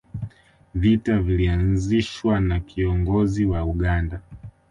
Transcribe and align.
vita 0.75 1.19
vilianzishwa 1.19 2.39
na 2.39 2.59
kiongozin 2.59 3.49
wa 3.49 3.63
uganda 3.65 4.21